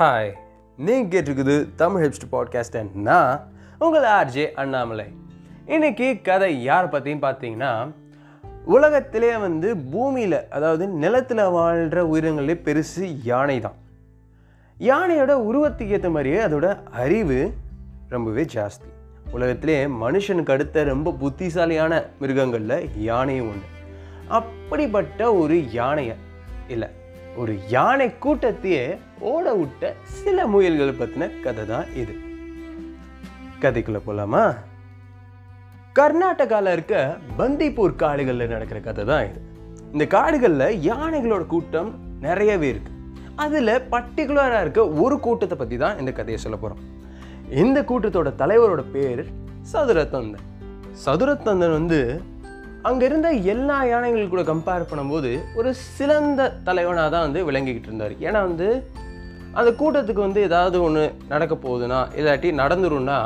[0.00, 0.30] Hi
[0.76, 5.04] நீங்கள் கேட்டிருக்குது Tamil ஹெப்ஸ்ட் podcast நான் உங்கள் ஆர்ஜே அண்ணாமலை.
[5.66, 7.90] இன்னைக்கு கதை யார் பற்றின்னு பார்த்தீங்கன்னா
[8.64, 13.74] உலகத்திலே வந்து பூமியில் அதாவது நிலத்தில் வாழ்கிற உயிரினங்களே பெருசு யானை தான்.
[14.78, 17.52] யானையோட உருவத்துக்கு ஏற்ற மாதிரியே அதோட அறிவு
[18.08, 18.88] ரொம்பவே ஜாஸ்தி.
[19.30, 23.68] உலகத்திலே மனுஷனுக்கு அடுத்த ரொம்ப புத்திசாலியான மிருகங்களில் யானையும் ஒன்று
[24.28, 26.16] அப்படிப்பட்ட ஒரு யானையை
[26.68, 26.88] இல்லை
[27.36, 32.14] ஒரு யானை கூட்டத்தையே ஓட விட்ட சில முயல்களை பற்றின கதை தான் இது.
[33.62, 34.54] கதைக்குள்ள போகலாமா
[35.98, 39.40] கர்நாடகாவில் இருக்க பந்திப்பூர் காடுகளில் நடக்கிற கதை தான் இது.
[39.92, 42.92] இந்த காடுகளில் யானைகளோட கூட்டம் நிறையவே இருக்கு.
[43.36, 46.82] அதில் பர்டிகுலராக இருக்க ஒரு கூட்டத்தை பற்றி தான் இந்த கதையை சொல்ல போகிறோம்
[47.50, 49.22] இந்த கூட்டத்தோட தலைவரோட பேர்
[49.72, 50.46] சதுரத்தந்தன்.
[51.04, 52.22] சதுரத்தந்தன் வந்து
[52.88, 58.14] அங்கே இருந்த எல்லா யானைகள் கூட கம்பேர் பண்ணும்போது ஒரு சிறந்த தலைவனாக தான் வந்து விளங்கிக்கிட்டு இருந்தார்.
[58.26, 58.68] ஏன்னா வந்து
[59.58, 63.18] அந்த கூட்டத்துக்கு வந்து ஏதாவது ஒன்று நடக்க போகுதுன்னா இல்லாட்டி நடந்துரும்னா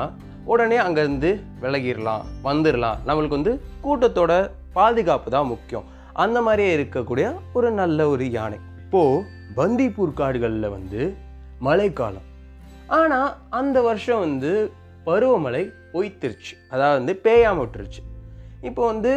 [0.45, 1.31] உடனே அங்கேருந்து
[1.63, 2.99] விலகிடலாம் வந்துடலாம்.
[3.07, 4.33] நம்மளுக்கு வந்து கூட்டத்தோட
[4.73, 5.87] பாதுகாப்பு தான் முக்கியம்.
[6.25, 8.59] அந்த மாதிரியே இருக்கக்கூடிய ஒரு நல்ல ஒரு யானை.
[8.83, 9.25] இப்போது
[9.57, 11.01] பந்திப்பூர் காடுகளில் வந்து
[11.59, 12.27] மழைக்காலம்.
[12.87, 13.31] ஆனால்
[13.61, 14.53] அந்த வருஷம் வந்து
[15.07, 16.55] பருவமழை பொய்த்திருச்சு.
[16.71, 18.03] அதாவது வந்து பேயாம விட்டுருச்சு.
[18.61, 19.15] இப்போ வந்து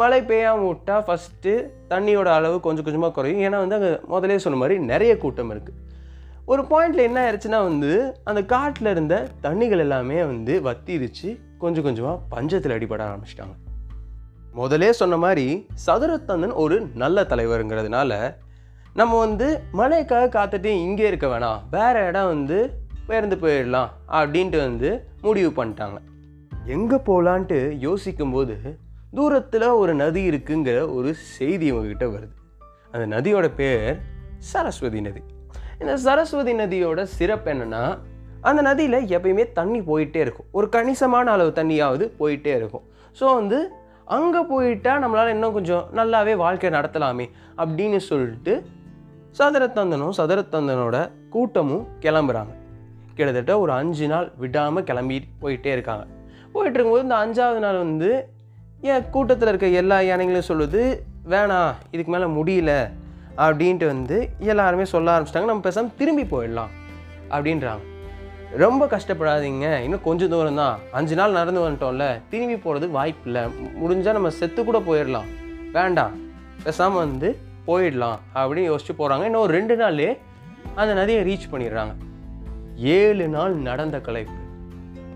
[0.00, 1.52] மழை பெய்யாமல் விட்டால் ஃபஸ்ட்டு
[1.90, 3.42] தண்ணியோட அளவு கொஞ்சம் கொஞ்சமாக குறையும்.
[3.46, 5.80] ஏன்னா வந்து அங்கே முதலே சொன்ன மாதிரி நிறைய கூட்டம் இருக்குது
[6.52, 7.90] ஒரு பாயிண்டில் என்ன ஆயிடுச்சுன்னா வந்து
[8.30, 11.28] அந்த காட்டில் இருந்த தண்ணிகள் எல்லாமே வந்து வத்திருச்சு
[11.62, 13.54] கொஞ்சம் கொஞ்சமாக பஞ்சத்தில் அடிபட ஆரம்பிச்சிட்டாங்க.
[14.60, 15.46] முதலே சொன்ன மாதிரி
[15.86, 18.18] சதுரத்தந்தன் ஒரு நல்ல தலைவருங்கிறதுனால
[19.00, 19.46] நம்ம வந்து
[19.78, 21.62] மழைக்காக காத்துட்டு இங்கே இருக்க வேணாம்.
[21.76, 22.58] வேற இடம் வந்து
[23.08, 24.90] பேருந்து போயிடலாம் அப்படின்ட்டு வந்து
[25.26, 25.98] முடிவு பண்ணிட்டாங்க.
[26.76, 28.56] எங்கே போகலான்ட்டு யோசிக்கும்போது
[29.16, 32.34] தூரத்தில் ஒரு நதி இருக்குங்கிற ஒரு செய்தி இவங்ககிட்ட வருது.
[32.94, 33.96] அந்த நதியோட பேர்
[34.50, 35.22] சரஸ்வதி நதி.
[35.80, 37.84] இந்த சரஸ்வதி நதியோட சிறப்பு என்னன்னா
[38.48, 40.48] அந்த நதியில் எப்பயுமே தண்ணி போயிட்டே இருக்கும்.
[40.58, 42.84] ஒரு கணிசமான அளவு தண்ணியாவது போயிட்டே இருக்கும்.
[43.20, 43.58] ஸோ வந்து
[44.16, 47.26] அங்கே போயிட்டால் நம்மளால் இன்னும் கொஞ்சம் நல்லாவே வாழ்க்கை நடத்தலாமே
[47.62, 48.54] அப்படின்னு சொல்லிட்டு
[49.38, 50.96] சதுரத்தந்தனும் சதுரத்தந்தனோட
[51.34, 52.52] கூட்டமும் கிளம்புறாங்க.
[53.16, 56.04] கிட்டத்தட்ட ஒரு அஞ்சு நாள் விடாமல் கிளம்பி போயிட்டே இருக்காங்க.
[56.54, 58.10] போயிட்டு இருக்கும்போது இந்த அஞ்சாவது நாள் வந்து
[58.92, 60.80] என் கூட்டத்தில் இருக்க எல்லா யானைகளும் சொல்லுது
[61.32, 62.72] வேணாம் இதுக்கு மேலே முடியல
[63.36, 65.50] அப்படின்ட்டு வந்து எல்லாருமே சொல்ல ஆரம்பிச்சிட்டாங்க.
[65.50, 66.72] நம்ம பேசாமல் திரும்பி போயிடலாம்
[67.30, 67.84] அப்படின்றாங்க.
[68.62, 70.76] ரொம்ப கஷ்டப்படாதீங்க இன்னும் கொஞ்சம் தூரம் தான்.
[70.92, 73.42] அஞ்சு நாள் நடந்து வந்துட்டோம்ல திரும்பி போகிறதுக்கு வாய்ப்பு இல்லை.
[73.84, 75.30] முடிஞ்சால் நம்ம செத்து கூட போயிடலாம்.
[75.72, 76.14] வேண்டாம்
[76.64, 80.18] பேசாமல் வந்து போயிடலாம் அப்படின்னு யோசிச்சு போகிறாங்க இன்னும் ஒரு ரெண்டு நாள்லே
[80.74, 81.94] அந்த நதியை ரீச் பண்ணிடுறாங்க.
[82.76, 84.40] ஏழு நாள் நடந்த கலைப்பு.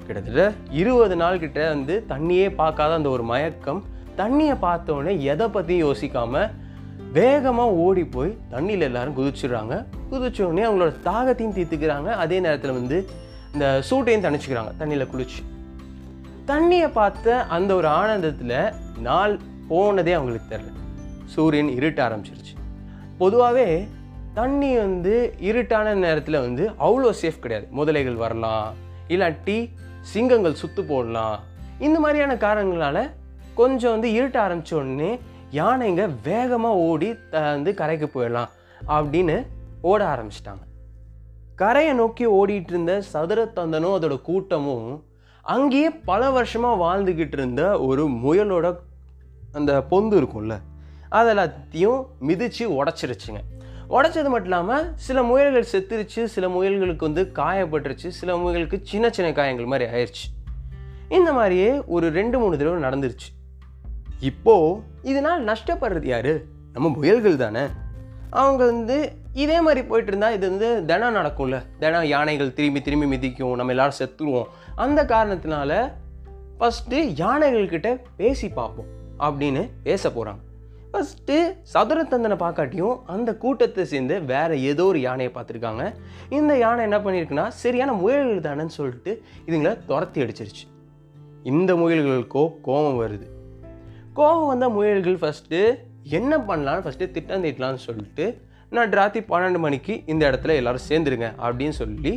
[0.09, 0.45] கிட்டத்தட்ட
[0.81, 3.81] இருபது நாள் கிட்ட வந்து தண்ணியே பார்க்காத அந்த ஒரு மயக்கம்.
[4.21, 6.49] தண்ணியை பார்த்தோன்னே எதை பற்றியும் யோசிக்காமல்
[7.17, 9.75] வேகமாக ஓடி போய் தண்ணியில் எல்லாரும் குதிச்சிடுறாங்க.
[10.11, 12.09] குதிச்சோடனே அவங்களோட தாகத்தையும் தீர்த்துக்கிறாங்க.
[12.25, 12.99] அதே நேரத்தில் வந்து
[13.55, 15.41] இந்த சூட்டையும் தணிச்சுக்கிறாங்க தண்ணியில் குளிச்சு.
[16.51, 18.59] தண்ணியை பார்த்த அந்த ஒரு ஆனந்தத்தில்
[19.09, 19.35] நாள்
[19.71, 20.75] போனதே அவங்களுக்கு தெரில
[21.35, 22.55] சூரியன் இருட்ட ஆரம்பிச்சிருச்சு.
[23.19, 23.69] பொதுவாகவே
[24.35, 25.15] தண்ணி வந்து
[25.49, 27.67] இருட்டான நேரத்தில் வந்து அவ்வளோ சேஃப் கிடையாது.
[27.79, 28.69] முதலைகள் வரலாம்.
[29.15, 29.59] இல்லாட்டி
[30.13, 31.39] சிங்கங்கள் சுத்து போடலாம்.
[31.87, 32.99] இந்த மாதிரியான காரணங்களால
[33.61, 35.11] கொஞ்சம் வந்து இருட்ட ஆரம்பிச்ச உடனே
[35.59, 38.51] யானைங்க வேகமாக ஓடி த வந்து கரைக்கு போயிடலாம்
[38.95, 39.37] அப்படின்னு
[39.91, 40.63] ஓட ஆரம்பிச்சிட்டாங்க.
[41.63, 44.89] கரையை நோக்கி ஓடிட்டு இருந்த சதுரத்தந்தனும் அதோட கூட்டமும்
[45.55, 48.67] அங்கேயே பல வருஷமாக வாழ்ந்துக்கிட்டு இருந்த ஒரு முயலோட
[49.59, 50.57] அந்த பொந்து இருக்கும்ல
[51.19, 53.41] அதெல்லாத்தையும் மிதித்து உடச்சிருச்சுங்க.
[53.89, 59.65] உடச்சது மட்டும் இல்லாமல் சில முயல்கள் செத்துருச்சு சில முயல்களுக்கு வந்து காயப்பட்டுருச்சு சில முயல்களுக்கு சின்ன சின்ன காயங்கள்
[59.65, 60.47] மாதிரி ஆயிடுச்சு
[61.09, 63.57] இந்த மாதிரியே ஒரு ரெண்டு மூணு தடவை நடந்துருச்சு.
[64.21, 66.47] இப்போது இதனால் நஷ்டப்படுறது யாரு?
[66.73, 67.61] நம்ம முயல்கள் தானே.
[68.31, 71.63] அவங்க வந்து இதே மாதிரி போயிட்டு இருந்தால் இது வந்து தினம் நடக்கும்ல.
[71.79, 74.45] தினம் யானைகள் திரும்பி திரும்பி மிதிக்கும் நம்ம எல்லாரும் செத்துருவோம்.
[74.75, 75.93] அந்த காரணத்தினால
[76.61, 78.87] ஃபஸ்ட்டு யானைகள்கிட்ட பேசி பார்ப்போம்
[79.19, 80.47] அப்படின்னு பேச போகிறாங்க
[80.93, 81.35] ஃபஸ்ட்டு
[81.73, 85.85] சதுரத்தந்தனை பார்க்காட்டியும் அந்த கூட்டத்தை சேர்ந்து வேற ஏதோ ஒரு யானையை பார்த்துருக்காங்க.
[86.29, 89.13] இந்த யானை என்ன பண்ணியிருக்குன்னா சரியான முயல்கள் தானேன்னு சொல்லிட்டு
[89.47, 90.65] இதுங்களை துரத்தி அடிச்சிருச்சு.
[91.43, 93.27] இந்த முயல்களுக்கோ கோபம் வருது.
[94.13, 95.61] கோபம் வந்த முயல்கள் ஃபஸ்ட்டு
[96.19, 98.27] என்ன பண்ணலான்னு ஃபஸ்ட்டு திட்டம் தீட்டலான்னு சொல்லிட்டு
[98.77, 102.13] நான் ராத்திரி பன்னெண்டு மணிக்கு இந்த இடத்துல எல்லாரும் சேர்ந்துருங்க அப்படின்னு சொல்லி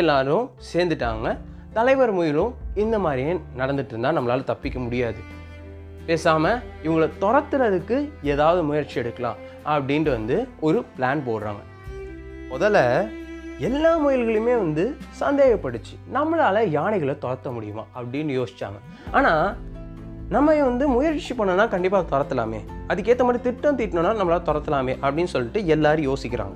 [0.00, 1.28] எல்லோரும் சேர்ந்துட்டாங்க.
[1.72, 5.20] தலைவர் முயலும் இந்த மாதிரியே நடந்துட்டு இருந்தால் நம்மளால் தப்பிக்க முடியாது.
[6.06, 9.38] பேசாமல் இவங்களை துரத்துறதுக்கு ஏதாவது முயற்சி எடுக்கலாம்
[9.74, 11.62] அப்படின்ட்டு வந்து ஒரு பிளான் போடுறாங்க.
[12.52, 12.80] முதல்ல
[13.58, 14.84] எல்லா முயல்களையுமே வந்து
[15.20, 18.78] சந்தேகப்பட்டுச்சு நம்மளால் யானைகளை துரத்த முடியுமா அப்படின்னு யோசித்தாங்க
[19.10, 19.56] ஆனால்
[20.28, 22.60] நம்ம வந்து முயற்சி பண்ணோன்னா கண்டிப்பாக துரத்தலாமே.
[22.88, 26.54] அதுக்கேற்ற மாதிரி திட்டம் தீட்டினோன்னா நம்மளால் துரத்தலாமே அப்படின்னு சொல்லிட்டு எல்லாரும் யோசிக்கிறாங்க.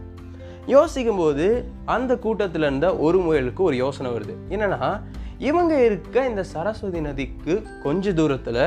[0.66, 1.46] யோசிக்கும்போது
[1.84, 4.36] அந்த கூட்டத்தில் இருந்த ஒரு முயலுக்கு ஒரு யோசனை வருது.
[4.50, 5.00] என்னென்னா
[5.38, 8.62] இவங்க இருக்க இந்த சரஸ்வதி நதிக்கு கொஞ்ச தூரத்தில்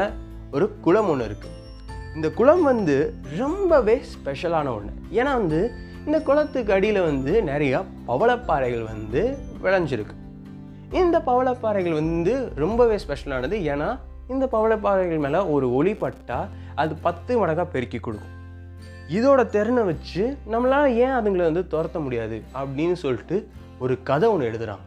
[0.52, 1.58] ஒரு குளம் ஒன்று இருக்குது
[2.16, 5.72] இந்த குளம் வந்து ரொம்பவே ஸ்பெஷலான ஒன்று ஏன்னா வந்து
[6.06, 10.16] இந்த குளத்துக்கு அடியில் வந்து நிறையா பவளப்பாறைகள் வந்து விளைஞ்சிருக்கு.
[10.92, 17.68] இந்த பவளப்பாறைகள் வந்து ரொம்பவே ஸ்பெஷலானது ஏன்னா இந்த பவளப்பாறைகள் மேலே ஒரு ஒளி பட்டால் அது பத்து மடங்காக
[17.72, 18.36] பெருக்கி கொடுக்கும்.
[19.10, 23.48] இதோட திறனை வச்சு நம்மளால் ஏன் அதுங்களை வந்து துரத்த முடியாது அப்படின்னு சொல்லிட்டு
[23.80, 24.86] ஒரு கதை ஒன்று எழுதுகிறாங்க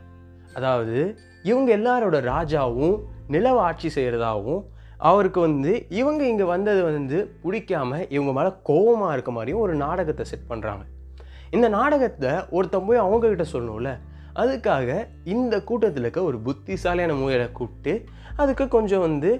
[0.54, 4.62] அதாவது இவங்க எல்லாரோட ராஜாவும் நிலவ ஆட்சி செய்கிறதாகவும்
[5.04, 10.50] அவருக்கு வந்து இவங்க இங்கே வந்தது வந்து பிடிக்காம இவங்க மேலே கோபமாக இருக்க மாதிரியும் ஒரு நாடகத்தை செட்
[10.50, 10.84] பண்ணுறாங்க
[11.50, 13.90] இந்த நாடகத்தை ஒருத்தன் போய் அவங்கக்கிட்ட சொல்லணும்ல
[14.36, 17.92] அதுக்காக இந்த கூட்டத்தில் இருக்க ஒரு புத்திசாலியான முயலை கூப்பிட்டு
[18.36, 19.30] அதுக்கு கொஞ்சம் வந்து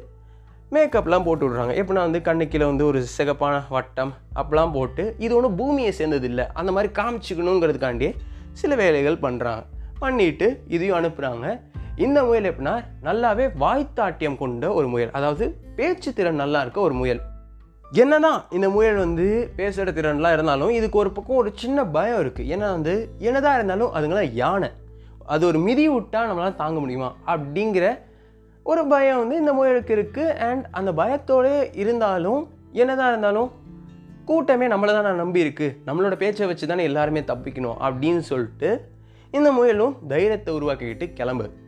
[0.73, 1.73] மேக்கப்லாம் போட்டு விட்றாங்க.
[1.75, 6.73] எப்படின்னா வந்து கண்ணுக்கீழே வந்து ஒரு சிகப்பான வட்டம் அப்பெல்லாம் போட்டு இது ஒன்றும் பூமியை சேர்ந்தது இல்லை அந்த
[6.73, 8.09] மாதிரி காமிச்சிக்கணுங்கிறதுக்காண்டி
[8.53, 9.63] சில வேலைகள் பண்ணுறாங்க
[9.99, 11.47] பண்ணிட்டு இதையும் அனுப்புகிறாங்க
[11.97, 15.11] இந்த முயல் எப்படின்னா நல்லாவே வாய்த்தாட்டியம் கொண்ட ஒரு முயல்.
[15.11, 17.21] அதாவது பேச்சு திறன் நல்லா இருக்க ஒரு முயல்.
[17.93, 22.59] என்னதான் இந்த முயல் வந்து பேசுகிற திறன்லாம் இருந்தாலும் இதுக்கு ஒரு பக்கம் ஒரு சின்ன பயம் இருக்குது ஏன்னா
[22.59, 24.71] வந்து என்னதான் இருந்தாலும் அதுங்களாம் யானை.
[25.27, 27.17] அது ஒரு மிதி விட்டா நம்மளால் தாங்க முடியுமா?
[27.27, 27.99] அப்படிங்கிற
[28.63, 33.51] ஒரு பயம் வந்து இந்த முயலுக்கு இருக்குது அண்ட் அந்த பயத்தோடு இருந்தாலும் என்னதான் இருந்தாலும்
[34.25, 38.91] கூட்டமே நம்மளை தான் நான் நம்பியிருக்கு நம்மளோட பேச்சை வச்சு தானே எல்லாருமே தப்பிக்கணும் அப்படின்னு சொல்லிட்டு
[39.31, 41.63] இந்த முயலும் தைரியத்தை உருவாக்கிக்கிட்டு கிளம்பு.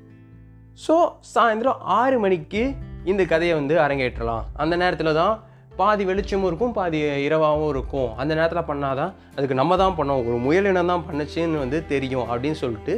[0.85, 0.95] ஸோ
[1.33, 2.63] சாயந்தரம் ஆறு மணிக்கு
[3.11, 4.43] இந்த கதையை வந்து அரங்கேற்றலாம்.
[4.63, 5.35] அந்த நேரத்தில் தான்
[5.81, 8.11] பாதி வெளிச்சமும் இருக்கும் பாதி இரவாகவும் இருக்கும்.
[8.21, 10.21] அந்த நேரத்தில் பண்ணாதான் அதுக்கு நம்ம தான் பண்ணோம்.
[10.29, 12.95] ஒரு முயலினம் தான் பண்ணுச்சுன்னு வந்து தெரியும் அப்படின்னு சொல்லிட்டு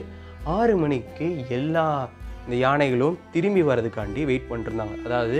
[0.57, 1.27] ஆறு மணிக்கு
[1.59, 1.85] எல்லா
[2.45, 4.97] இந்த யானைகளும் திரும்பி வர்றதுக்காண்டி வெயிட் பண்ணிருந்தாங்க.
[5.07, 5.39] அதாவது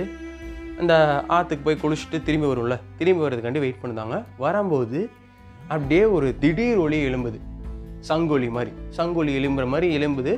[0.81, 0.93] அந்த
[1.37, 4.17] ஆற்றுக்கு போய் குளிச்சுட்டு திரும்பி வரும்ல திரும்பி வர்றதுக்காண்டி வெயிட் பண்ணிருந்தாங்க.
[4.45, 4.99] வரும்போது
[5.73, 7.39] அப்படியே ஒரு திடீர் ஒளி எழும்புது.
[8.09, 10.33] சங்கொலி மாதிரி சங்கொலி எழும்புற மாதிரி எழும்புது.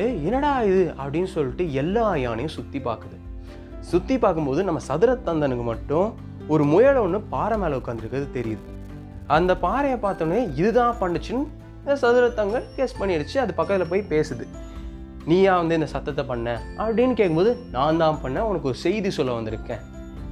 [0.00, 0.94] ஏ என்னடா இது?
[0.98, 3.16] அப்படின்னு சொல்லிட்டு எல்லா யானையும் சுற்றி பார்க்குது
[3.90, 6.14] சுற்றி பார்க்கும்போது நம்ம சதுரத்தந்தனுக்கு மட்டும்
[6.48, 8.64] ஒரு முயலை ஒன்று பாறை மேலே உட்காந்துருக்கிறது தெரியுது.
[9.26, 11.44] அந்த பாறையை பார்த்தோன்னே இதுதான் பண்ணுச்சுன்னு
[11.80, 14.44] இந்த சதுரத்தங்கள் கேஸ் பண்ணிடுச்சு அது பக்கத்தில் போய் பேசுது.
[15.26, 16.60] நீயா வந்து இந்த சத்தத்தை பண்ண?
[16.78, 19.82] அப்படின்னு கேட்கும்போது நான் தான் பண்ணேன் உனக்கு ஒரு செய்தி சொல்ல வந்திருக்கேன்.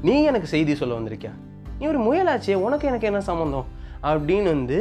[0.03, 1.39] நீ எனக்கு செய்தி சொல்ல வந்திருக்கேன்
[1.79, 2.55] நீ ஒரு முயலாச்சே.
[2.55, 3.67] உனக்கு எனக்கு என்ன சம்மந்தம்
[4.03, 4.79] அப்படின்னு வந்து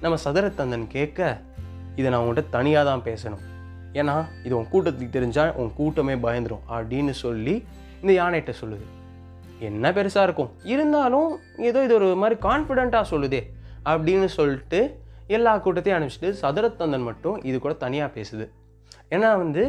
[0.00, 1.40] நம்ம சதுரத்தந்தன் கேட்க
[1.96, 3.42] இதை நான் உங்கள்கிட்ட தனியாக தான் பேசணும்.
[3.94, 4.14] ஏன்னா
[4.44, 7.54] இது உன் கூட்டத்துக்கு தெரிஞ்சால் உன் கூட்டமே பயந்துரும் அப்படின்னு சொல்லி
[8.02, 8.84] இந்த யானைகிட்ட சொல்லுது.
[9.68, 10.50] என்ன பெருசாக இருக்கும்?
[10.64, 11.28] இருந்தாலும்
[11.68, 13.40] ஏதோ இது ஒரு மாதிரி கான்ஃபிடெண்ட்டாக சொல்லுதே
[13.84, 14.80] அப்படின்னு சொல்லிட்டு
[15.26, 18.46] எல்லா கூட்டத்தையும் அனுப்பிச்சிட்டு சதுரத்தந்தன் மட்டும் இது கூட தனியாக பேசுது.
[19.10, 19.62] ஏன்னா வந்து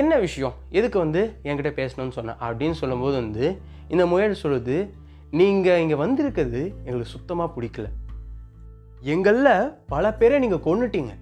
[0.00, 0.54] என்ன விஷயம்?
[0.70, 3.46] எதுக்கு வந்து என்கிட்ட பேசணும்னு சொன்னேன் அப்படின்னு சொல்லும்போது வந்து
[3.88, 4.76] இந்த முயல் சொல்லுது
[5.30, 7.86] நீங்கள் இங்கே வந்திருக்கிறது எங்களுக்கு சுத்தமாக பிடிக்கல.
[9.14, 11.12] எங்களில் பல பேரை நீங்கள் கொண்டுட்டீங்க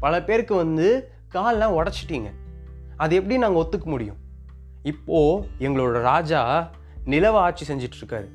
[0.00, 0.88] பல பேருக்கு வந்து
[1.36, 2.30] கால்லாம் உடச்சிட்டீங்க.
[2.96, 4.18] அது எப்படி நாங்கள் ஒத்துக்க முடியும்?
[4.82, 6.70] இப்போது எங்களோட ராஜா
[7.04, 8.28] நிலவ ஆட்சி செஞ்சுட்டு இருக்காரு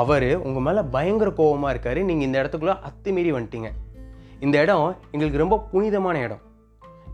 [0.00, 2.00] அவர் உங்கள் மேலே பயங்கர கோபமாக இருக்காரு.
[2.02, 3.68] நீங்கள் இந்த இடத்துக்குள்ளே அத்துமீறி வந்துட்டீங்க.
[4.40, 6.42] இந்த இடம் எங்களுக்கு ரொம்ப புனிதமான இடம்.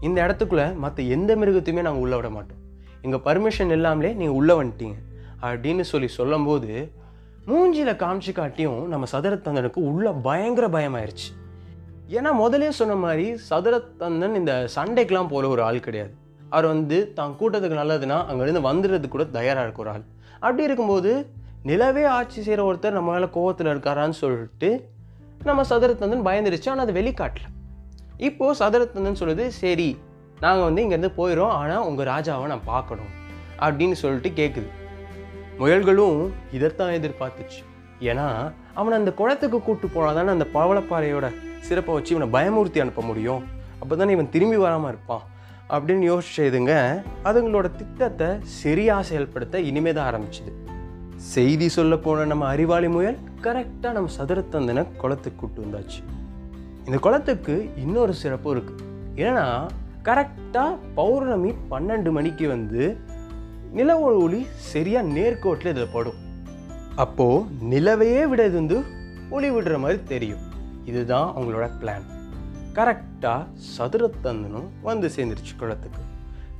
[0.00, 2.60] இந்த இடத்துக்குள்ளே மற்ற எந்த மிருகத்தையுமே நாங்கள் உள்ளே விட மாட்டோம்.
[3.02, 4.98] எங்கள் பர்மிஷன் இல்லாமலே நீங்கள் உள்ளே வந்துட்டீங்க.
[5.42, 6.70] அப்படின்னு சொல்லி சொல்லும்போது
[7.46, 11.28] மூஞ்சியில் காமிச்சு காட்டியும் நம்ம சதுரத்தந்தனுக்கு உள்ள பயங்கர பயமாயிருச்சு.
[12.18, 16.12] ஏன்னா முதலே சொன்ன மாதிரி சதுரத்தந்தன் இந்த சண்டைக்கெலாம் போகிற ஒரு ஆள் கிடையாது.
[16.54, 20.04] அவர் வந்து தான் கூட்டத்துக்கு நல்லதுன்னா அங்கேருந்து வந்துடுறதுக்கு கூட தயாராக இருக்க ஒரு ஆள்.
[20.44, 21.10] அப்படி இருக்கும்போது
[21.70, 24.70] நிலவே ஆட்சி செய்கிற ஒருத்தர் நம்ம மேலே கோவத்தில் இருக்காரான்னு சொல்லிட்டு
[25.48, 26.70] நம்ம சதுரத்தந்தன் பயந்துருச்சு.
[26.72, 27.46] ஆனால் அது வெளிக்காட்டல.
[28.28, 29.88] இப்போது சதுரத்தந்தன் சொல்லுது சரி
[30.44, 33.12] நாங்கள் வந்து இங்கேருந்து போயிடும் ஆனால் உங்கள் ராஜாவை நான் பார்க்கணும்.
[33.64, 34.68] அப்படின்னு சொல்லிட்டு கேட்குது
[35.60, 36.18] முயல்களும்
[36.56, 37.60] இதைத்தான் எதிர்பார்த்துச்சு.
[38.10, 38.26] ஏன்னா
[38.78, 41.28] அவனை அந்த குளத்துக்கு கூப்பிட்டு போனால் தானே அந்த பவளப்பாறையோட
[41.60, 43.42] சிறப்பை வச்சு இவனை பயமூர்த்தி அனுப்ப முடியும்.
[43.80, 45.24] அப்போ தானே இவன் திரும்பி வராமல் இருப்பான்.
[45.68, 50.52] அப்படின்னு யோசிச்சதுங்க அதுங்களோட திட்டத்தை சரியாக செயல்படுத்த இனிமே தான் ஆரம்பிச்சுது.
[51.16, 56.00] செய்தி சொல்ல போன நம்ம அறிவாளி முயல் கரெக்டாக நம்ம சதுரத்தந்தனை குளத்துக்கு கூட்டு வந்தாச்சு.
[56.86, 58.74] இந்த குளத்துக்கு இன்னொரு சிறப்பு இருக்கு.
[59.16, 59.68] ஏன்னா
[60.04, 62.98] கரெக்டாக பௌர்ணமி பன்னெண்டு மணிக்கு வந்து
[63.72, 66.20] நில ஒளி சரியாக நேர்கோட்டில் இதில் படும்.
[66.94, 68.82] அப்போது நிலவையே விட இது வந்து
[69.30, 70.48] ஒளி விடுற மாதிரி தெரியும்.
[70.90, 72.06] இதுதான் அவங்களோட பிளான்
[72.74, 73.46] கரெக்டாக
[73.78, 76.00] சதுரத்தந்தனும் வந்து சேர்ந்துருச்சு குளத்துக்கு.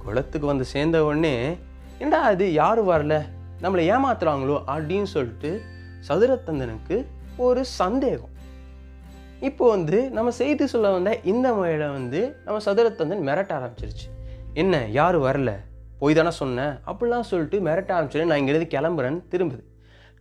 [0.05, 1.59] குளத்துக்கு வந்து சேர்ந்த உடனே
[1.99, 3.25] என்னடா அது யாரும் வரல?
[3.63, 4.63] நம்மளை ஏமாத்துறாங்களோ?
[4.67, 5.63] அப்படின்னு சொல்லிட்டு
[6.09, 7.07] சதுரத்தந்தனுக்கு
[7.37, 8.29] ஒரு சந்தேகம்.
[9.41, 14.07] இப்போ வந்து நம்ம செய்தி சொல்ல வந்த இந்த முறையில் வந்து நம்ம சதுரத்தந்தன் மிரட்ட ஆரம்பிச்சிருச்சு.
[14.55, 15.53] என்ன யாரும் வரல?
[15.99, 19.63] போய் தானே சொன்னேன் அப்படிலாம் சொல்லிட்டு மிரட்ட ஆரம்பிச்சிட்டு நான் இங்கேருந்து கிளம்புறேன்னு திரும்புது.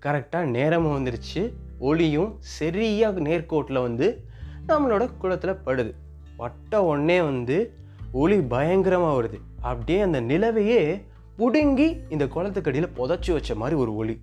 [0.03, 1.53] கரெக்டாக நேரமும் வந்துருச்சு.
[1.79, 4.23] ஒளியும் சரியாக நேர்கோட்டில் வந்து
[4.67, 5.93] நம்மளோட குளத்தில் படுது.
[6.37, 7.73] பட்ட உடனே வந்து
[8.11, 9.37] ஒளி பயங்கரமாக வருது.
[9.61, 11.03] அப்படியே அந்த நிலவையே
[11.37, 14.21] புடுங்கி இந்த குளத்துக்கடியில் புதைச்சி வச்ச மாதிரி ஒரு ஒளி.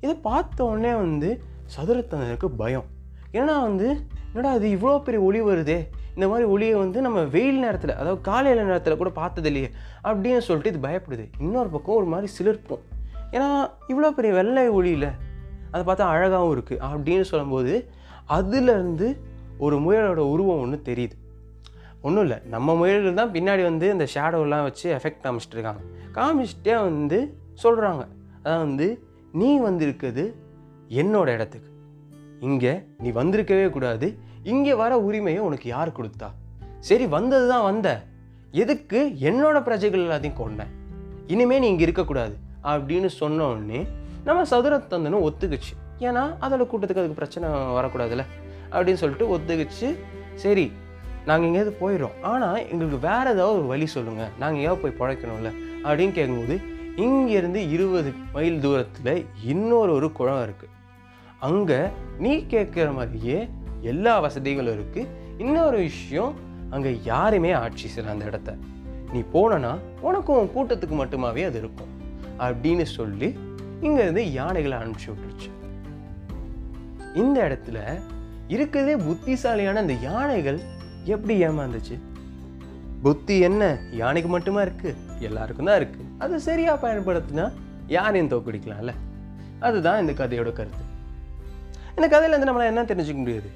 [0.00, 1.42] இதை பார்த்த உடனே வந்து
[1.76, 2.84] சதுரத்தனருக்கு பயம்.
[3.32, 4.00] ஏன்னா வந்து
[4.34, 5.88] என்னடா அது இவ்வளோ பெரிய ஒளி வருதே?
[6.14, 9.70] இந்த மாதிரி ஒளியை வந்து நம்ம வெயில் நேரத்தில் அதாவது காலையில் நேரத்தில் கூட பார்த்தது இல்லையே?
[10.04, 11.28] அப்படின்னு சொல்லிட்டு இது பயப்படுது.
[11.40, 12.84] இன்னொரு பக்கம் ஒரு மாதிரி சிலிர்ப்போம்
[13.32, 15.10] ஏன்னா இவ்வளோ பெரிய வெள்ளை ஒளியில்
[15.72, 17.74] அதை பார்த்தா அழகாகவும் இருக்குது அப்படின்னு சொல்லும்போது
[18.38, 19.08] அதுலேருந்து
[19.64, 21.16] ஒரு முயலோட உருவம் ஒன்று தெரியுது.
[22.06, 22.38] ஒன்றும் இல்லை.
[22.54, 25.82] நம்ம முயல்கள் தான் பின்னாடி வந்து இந்த ஷேடோலாம் வச்சு எஃபெக்ட் காமிச்சிட்டு இருக்காங்க.
[26.18, 27.18] காமிச்சிட்டே வந்து
[27.62, 28.02] சொல்கிறாங்க
[28.42, 28.86] அதான் வந்து
[29.32, 30.24] நீ வந்திருக்கிறது
[31.00, 31.70] என்னோட இடத்துக்கு.
[32.40, 34.08] இங்கே நீ வந்திருக்கவே கூடாது.
[34.52, 36.28] இங்கே வர உரிமையை உனக்கு யார் கொடுத்தா?
[36.88, 37.88] சரி வந்தது தான் வந்த.
[38.62, 39.00] எதுக்கு?
[39.30, 40.72] என்னோட பிரஜைகள் எல்லாத்தையும் கொண்டேன்
[41.26, 42.34] இனிமேல் நீ இங்கே இருக்கக்கூடாது.
[42.70, 43.80] அப்படின்னு சொன்ன உடனே
[44.24, 45.72] நம்ம சதுரத்தந்தனும் ஒத்துக்குச்சு.
[46.00, 48.24] ஏன்னா அதில் கூட்டத்துக்கு அதுக்கு பிரச்சனை வரக்கூடாதுல்ல?
[48.70, 49.98] அப்படின்னு சொல்லிட்டு ஒத்துக்குச்சு.
[50.34, 50.72] சரி
[51.24, 52.22] நாங்கள் எங்கேயாவது போயிடுறோம்.
[52.22, 55.52] ஆனால் எங்களுக்கு வேறு ஏதாவது ஒரு வழி சொல்லுங்கள் நாங்கள் எங்கேயாவது போய் பழைக்கணும்ல?
[55.84, 56.60] அப்படின்னு கேட்கும்போது
[56.96, 60.74] இங்கேருந்து இருபது மைல் தூரத்தில் இன்னொரு ஒரு குளம் இருக்குது
[61.38, 61.80] அங்கே
[62.18, 63.48] நீ கேட்குற மாதிரியே
[63.80, 65.06] எல்லா வசதிகளும் இருக்குது
[65.38, 66.34] இன்னொரு விஷயம்
[66.70, 68.56] அங்கே யாருமே ஆட்சி செய்யல அந்த இடத்த.
[69.12, 71.92] நீ போனனா உனக்கும் கூட்டத்துக்கு மட்டுமாவே அது இருக்கும்.
[72.38, 73.38] அப்படின்னு சொல்லி
[73.82, 75.50] இங்கேருந்து யானைகளை அனுப்பிச்சி விட்டுருச்சு.
[77.14, 78.00] இந்த இடத்துல
[78.48, 80.60] இருக்கிறதே புத்திசாலியான அந்த யானைகள்
[81.04, 81.98] எப்படி ஏமாந்துச்சு?
[83.02, 83.78] புத்தி என்ன?
[83.90, 84.96] யானைக்கு மட்டுமா இருக்கு?
[85.18, 86.00] எல்லாருக்கும் தான் இருக்கு.
[86.18, 87.52] அது சரியா பயன்படுத்தினா
[87.86, 88.94] யாரையும் தோக்கடிக்கலாம்ல.
[89.60, 90.84] அதுதான் இந்த கதையோட கருத்து.
[91.96, 93.50] இந்த கதையில இருந்து என்ன தெரிஞ்சுக்க முடியாது?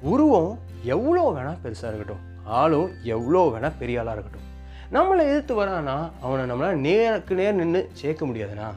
[0.00, 2.20] உருவம் எவ்வளோ வேணால் பெருசாக இருக்கட்டும்.
[2.44, 4.46] ஆளும் எவ்வளோ வேணால் பெரிய ஆளாக இருக்கட்டும்.
[4.92, 8.72] நம்மளை எதிர்த்து வரானா அவனை நம்மளால் நேருக்கு நேர் நின்று சேர்க்க முடியாதுனா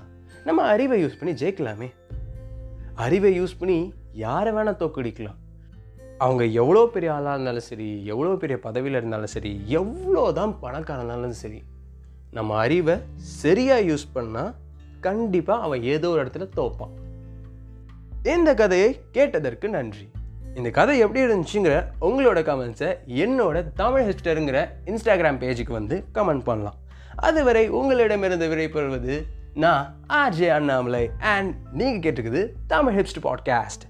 [0.45, 1.88] நம்ம அறிவை யூஸ் பண்ணி ஜெயிக்கலாமே.
[3.05, 3.79] அறிவை யூஸ் பண்ணி
[4.25, 5.39] யாரை வேணால் தோக்கடிக்கலாம்.
[6.25, 11.60] அவங்க எவ்வளோ பெரிய ஆளாக இருந்தாலும் சரி எவ்வளோ பெரிய பதவியில் இருந்தாலும் சரி எவ்வளோ தான் பணக்காரனாலும் சரி
[12.38, 12.95] நம்ம அறிவை
[13.39, 14.51] சரியாக யூஸ் பண்ணால்
[15.07, 16.93] கண்டிப்பாக அவன் ஏதோ ஒரு இடத்துல தோப்பான்.
[18.33, 20.05] இந்த கதையை கேட்டதற்கு நன்றி.
[20.60, 21.75] இந்த கதை எப்படி இருந்துச்சுங்கிற
[22.07, 22.89] உங்களோட கமெண்ட்ஸை
[23.24, 24.60] என்னோட தமிழ் ஹிஸ்டருங்கிற
[24.91, 26.79] இன்ஸ்டாகிராம் பேஜுக்கு வந்து கமெண்ட் பண்ணலாம்.
[27.27, 29.15] அதுவரை உங்களிடமிருந்து விடைபெறுவது
[29.53, 33.84] நான் ஆர்ஜே அண்ணாமலை அண்ட் நீங்கள் கேட்டுக்குது தமிழ் ஹிப்ஸ்ட் பாட்காஸ்ட்